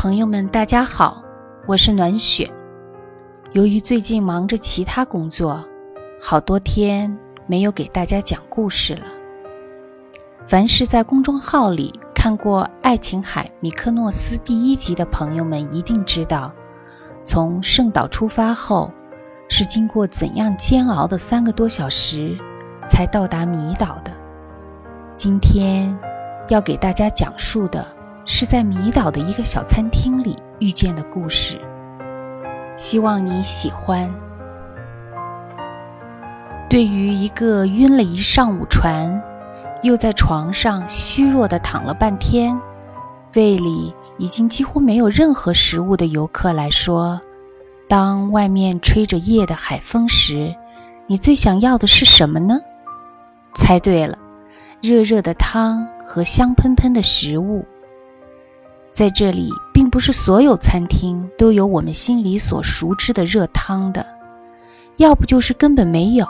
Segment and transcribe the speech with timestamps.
[0.00, 1.24] 朋友们，大家好，
[1.66, 2.52] 我是暖雪。
[3.50, 5.68] 由于最近忙着其他工作，
[6.22, 7.18] 好多天
[7.48, 9.06] 没有给大家讲故事了。
[10.46, 16.52] 凡是在公众号里看过《爱琴海米克诺斯》第一集的朋友们，一定知道，
[17.24, 18.92] 从圣岛出发后，
[19.48, 22.38] 是经过怎样煎熬的三个多小时，
[22.88, 24.12] 才到达米岛的。
[25.16, 25.98] 今天
[26.48, 27.97] 要给大家讲述的。
[28.30, 31.56] 是在米岛的一个小餐厅里遇见的故事，
[32.76, 34.14] 希望你喜欢。
[36.68, 39.22] 对于一个晕了一上午船，
[39.82, 42.60] 又在床上虚弱的躺了半天，
[43.34, 47.22] 胃里已经几乎没有任何食物的游客来说，
[47.88, 50.54] 当外面吹着夜的海风时，
[51.06, 52.60] 你最想要的是什么呢？
[53.54, 54.18] 猜对了，
[54.82, 57.64] 热热的汤和香喷喷的食物。
[58.98, 64.04] 在这里，并不是所有餐厅都有我们心里所熟知的热汤的，
[64.96, 66.26] 要不就是根本没有，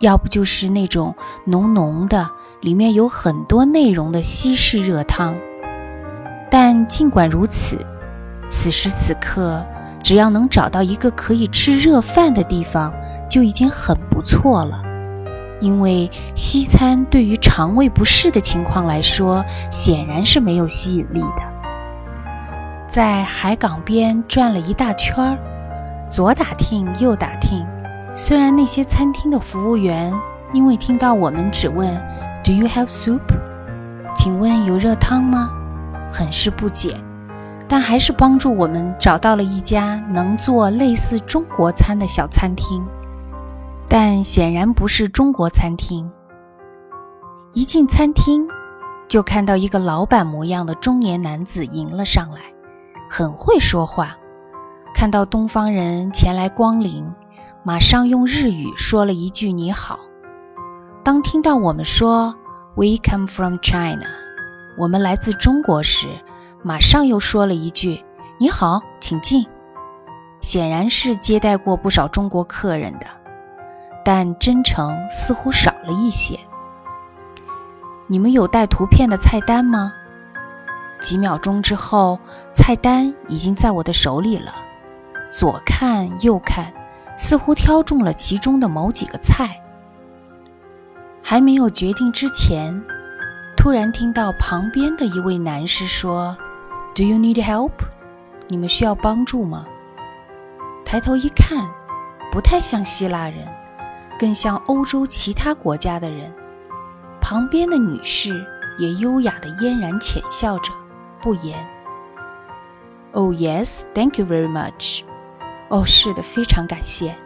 [0.00, 1.14] 要不就是那种
[1.44, 5.38] 浓浓的、里面有很多内容的西式热汤。
[6.50, 7.86] 但尽管如此，
[8.50, 9.64] 此时此刻，
[10.02, 12.92] 只要能找到一个可以吃热饭的地方，
[13.30, 14.82] 就已经很不错了。
[15.60, 21.55] 因为西餐对于肠胃不适的情况来说，显然是没有吸引力的。
[22.88, 27.66] 在海港边转了一大圈儿，左打听右打听。
[28.14, 30.14] 虽然那些餐厅的服务员
[30.52, 31.88] 因为听到我们只问
[32.42, 33.20] “Do you have soup？”
[34.14, 35.50] 请问有热汤吗？
[36.08, 36.96] 很是不解，
[37.68, 42.86] 但还是帮助我们找到了一家能做类似中国餐的小餐厅，
[43.88, 46.10] 但显然不是中国餐厅。
[47.52, 48.48] 一进餐厅，
[49.08, 52.55] 就看到一个老板模样的中年男子迎了上来。
[53.08, 54.16] 很会说话，
[54.94, 57.12] 看到东方人前来光临，
[57.62, 59.98] 马上用日语说了一句“你好”。
[61.04, 62.34] 当听到我们说
[62.74, 64.08] “We come from China”，
[64.76, 66.08] 我们来自中国时，
[66.62, 68.04] 马上又说了一句
[68.38, 69.46] “你好，请进”。
[70.42, 73.06] 显然是接待过不少中国客人的，
[74.04, 76.38] 但真诚似乎少了一些。
[78.06, 79.92] 你们有带图片的菜单吗？
[81.00, 82.18] 几秒钟之后，
[82.52, 84.54] 菜单已经在我的手里了。
[85.30, 86.72] 左看右看，
[87.16, 89.62] 似乎挑中了其中的某几个菜。
[91.22, 92.84] 还没有决定之前，
[93.56, 96.36] 突然听到旁边的一位男士说
[96.94, 97.72] ：“Do you need help？
[98.48, 99.66] 你们需要帮助吗？”
[100.86, 101.68] 抬头一看，
[102.30, 103.48] 不太像希腊人，
[104.20, 106.32] 更像欧洲其他国家的人。
[107.20, 108.46] 旁边的女士
[108.78, 110.72] 也优雅地嫣然浅笑着。
[111.20, 111.68] 不言。
[113.12, 115.02] Oh yes, thank you very much.
[115.68, 117.16] 哦，是的，非常感谢。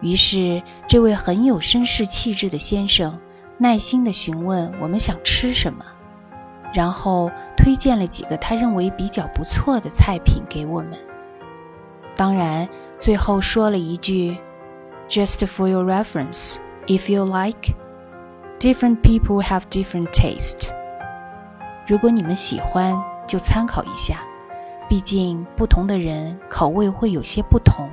[0.00, 3.20] 于是，这位很有绅士气质的先生
[3.56, 5.84] 耐心地询问我们想吃什么，
[6.72, 10.98] 然后推荐了几个他认为比较不错的菜品给我们。
[12.14, 12.68] 当然，
[12.98, 14.38] 最后说了一句
[15.08, 17.74] ：“Just for your reference, if you like,
[18.60, 20.77] different people have different taste.”
[21.88, 24.18] 如果你们喜欢，就参考一下，
[24.90, 27.90] 毕竟不同的人口味会有些不同。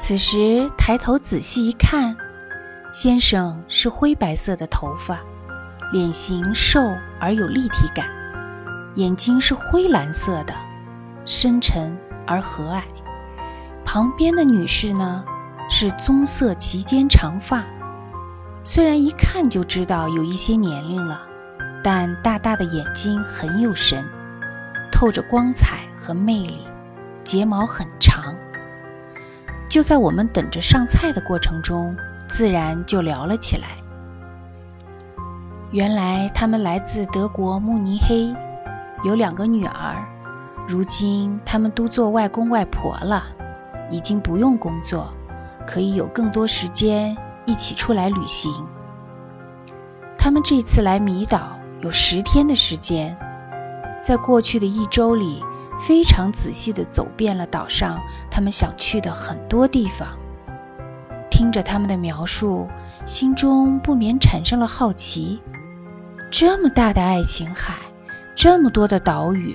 [0.00, 2.16] 此时抬头仔细一看，
[2.92, 5.20] 先生是灰白色的头发，
[5.92, 6.80] 脸型瘦
[7.20, 8.08] 而有立体感，
[8.96, 10.54] 眼睛是灰蓝色的，
[11.24, 11.96] 深沉
[12.26, 12.82] 而和蔼。
[13.84, 15.24] 旁边的女士呢，
[15.70, 17.64] 是棕色齐肩长发，
[18.64, 21.27] 虽然一看就知道有一些年龄了。
[21.82, 24.04] 但大大的眼睛很有神，
[24.90, 26.66] 透着光彩和魅力，
[27.24, 28.34] 睫毛很长。
[29.68, 31.96] 就在我们等着上菜的过程中，
[32.26, 33.68] 自然就聊了起来。
[35.70, 38.34] 原来他们来自德国慕尼黑，
[39.04, 40.04] 有两个女儿，
[40.66, 43.24] 如今他们都做外公外婆了，
[43.90, 45.10] 已经不用工作，
[45.66, 48.66] 可以有更多时间一起出来旅行。
[50.16, 51.57] 他们这次来米岛。
[51.80, 53.16] 有十天的时间，
[54.02, 55.44] 在过去的一周里，
[55.76, 60.18] 非常仔细地走遍了岛上他们想去的很多地方。
[61.30, 62.68] 听着他们的描述，
[63.06, 65.40] 心中不免产生了好奇：
[66.32, 67.74] 这么大的爱琴海，
[68.34, 69.54] 这么多的岛屿，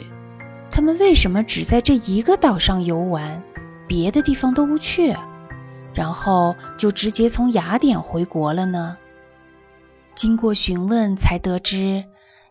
[0.72, 3.44] 他们为什么只在这一个岛上游玩，
[3.86, 5.14] 别的地方都不去，
[5.94, 8.96] 然后就直接从雅典回国了呢？
[10.16, 12.06] 经过询问，才得知。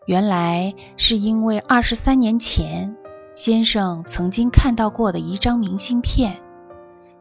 [0.05, 2.97] 原来是因为二十三年前
[3.35, 6.41] 先生曾经看到过的一张明信片，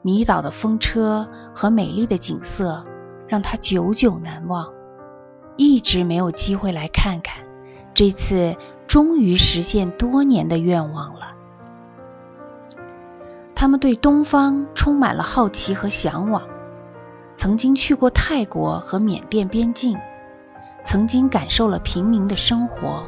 [0.02, 2.82] 迷倒的风车和美丽的景色
[3.28, 4.72] 让他久久难忘，
[5.56, 7.44] 一直没有机会来看看。
[7.94, 8.56] 这次
[8.88, 11.34] 终于实现多年的愿望了。
[13.54, 16.42] 他们对东方充满了好奇和向往，
[17.36, 19.98] 曾经去过泰国和缅甸边境。
[20.84, 23.04] 曾经感受了平民的生活，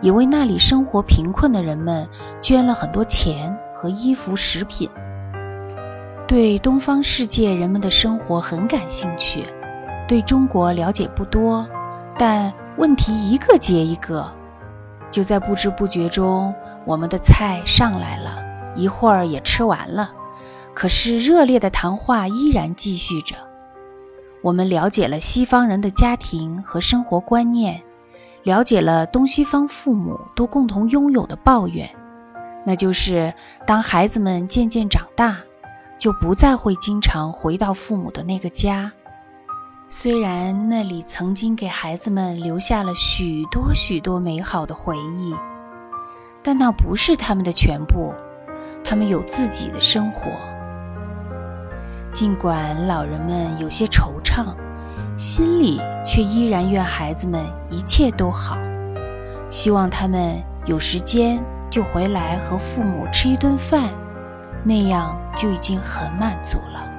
[0.00, 2.08] 也为那里生活贫困的人们
[2.40, 4.88] 捐了很多钱和衣服、食品。
[6.28, 9.44] 对东方世界人们的生活很感兴趣，
[10.08, 11.68] 对中国了解不多，
[12.16, 14.32] 但问题一个接一个。
[15.10, 16.54] 就在不知不觉中，
[16.86, 18.42] 我们的菜上来了，
[18.76, 20.12] 一会儿也吃完了，
[20.72, 23.36] 可是热烈的谈话依然继续着。
[24.42, 27.82] 我们了解了西方人的家庭和生活观念，
[28.42, 31.94] 了解了东西方父母都共同拥有的抱怨，
[32.66, 33.34] 那就是
[33.66, 35.38] 当孩子们渐渐长大，
[35.96, 38.92] 就不再会经常回到父母的那个家。
[39.88, 45.34] 虽然那里曾经给孩子们留下了许多许多美好的回忆，
[46.42, 48.14] 但那不是他们的全部，
[48.82, 50.30] 他们有自己的生活。
[52.12, 54.54] 尽管老人们有些惆怅，
[55.16, 58.58] 心里却依然愿孩子们一切都好，
[59.48, 63.90] 希望他们有时间就回来和父母吃一顿饭，
[64.62, 66.90] 那样就已经很满足了。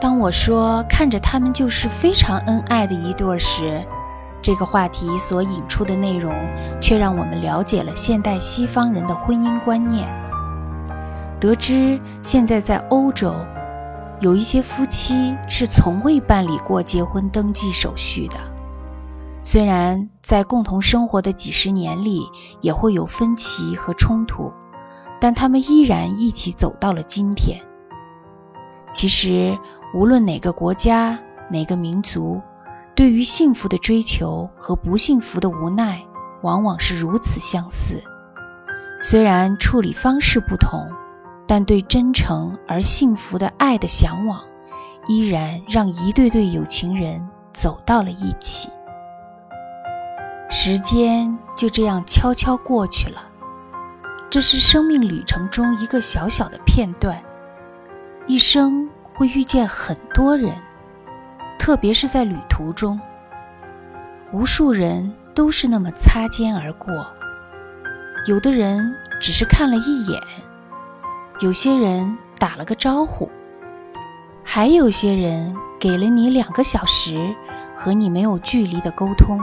[0.00, 3.84] 当我说看着他们就是非常恩爱的一对时，
[4.42, 6.34] 这个话题所引出的内容，
[6.80, 10.08] 却让我们了解了现代西方人的婚姻观念。
[11.40, 13.32] 得知现在在欧洲，
[14.20, 18.36] 有一些夫妻是从未办理过结婚登记手续的。
[19.44, 22.28] 虽然在共同生活的几十年里
[22.60, 24.52] 也会有分歧和冲突，
[25.20, 27.60] 但他们依然一起走到了今天。
[28.92, 29.56] 其实，
[29.94, 31.20] 无论哪个国家、
[31.50, 32.42] 哪个民族，
[32.96, 36.04] 对于幸福的追求和不幸福的无奈，
[36.42, 38.02] 往往是如此相似。
[39.00, 40.88] 虽然处理方式不同。
[41.48, 44.44] 但对真诚而幸福的爱的向往，
[45.08, 48.68] 依然让一对对有情人走到了一起。
[50.50, 53.22] 时间就这样悄悄过去了，
[54.28, 57.24] 这是生命旅程中一个小小的片段。
[58.26, 60.60] 一生会遇见很多人，
[61.58, 63.00] 特别是在旅途中，
[64.32, 67.06] 无数人都是那么擦肩而过，
[68.26, 70.20] 有的人只是看了一眼。
[71.40, 73.30] 有些人打了个招呼，
[74.42, 77.36] 还有些人给了你两个小时
[77.76, 79.38] 和你没有距离的沟通。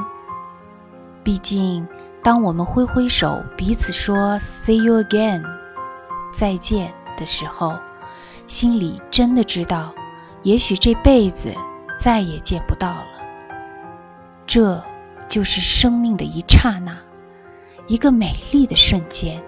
[1.23, 1.87] 毕竟，
[2.21, 5.45] 当我们挥挥手，彼此说 “see you again”
[6.33, 7.79] 再见的时候，
[8.45, 9.95] 心里真的知道，
[10.43, 11.53] 也许这辈子
[11.97, 13.07] 再也见不到了。
[14.45, 14.83] 这
[15.29, 16.97] 就是生命的一刹那，
[17.87, 19.41] 一个美丽的瞬间。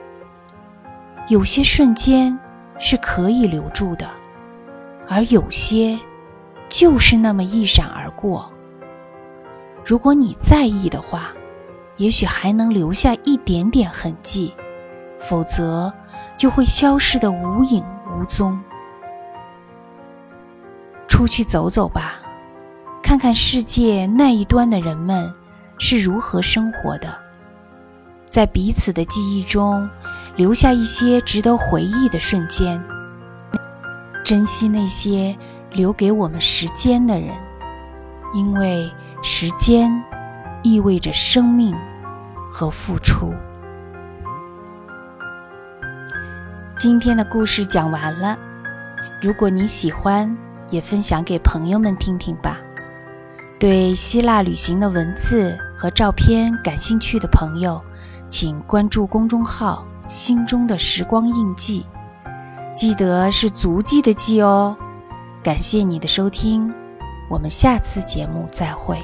[1.28, 2.40] 有些瞬间
[2.80, 4.10] 是可以留住的，
[5.10, 6.00] 而有些
[6.70, 8.54] 就是那么一闪而过。
[9.84, 11.32] 如果你在意的话，
[11.98, 14.54] 也许还能留下一点点痕迹；
[15.20, 15.94] 否则，
[16.38, 17.84] 就会消失的无影
[18.18, 18.62] 无踪。
[21.10, 22.20] 出去走走吧，
[23.04, 25.34] 看看世界那一端的人们
[25.78, 27.18] 是如何生活的，
[28.30, 29.90] 在彼此的记忆中。
[30.38, 32.86] 留下一些值得回忆的瞬间，
[34.24, 35.36] 珍惜那些
[35.72, 37.34] 留给我们时间的人，
[38.36, 40.04] 因为时间
[40.62, 41.76] 意味着生命
[42.52, 43.34] 和付出。
[46.78, 48.38] 今天的故事讲完了，
[49.24, 50.38] 如果你喜欢，
[50.70, 52.60] 也分享给朋友们听听吧。
[53.58, 57.82] 对希腊旅行的文字和照片感兴趣的朋友，
[58.30, 59.88] 请关注公众号。
[60.08, 61.86] 心中的时光印记，
[62.76, 64.78] 记得是足迹的迹哦。
[65.44, 66.74] 感谢你的收听，
[67.30, 69.02] 我们下次节目再会。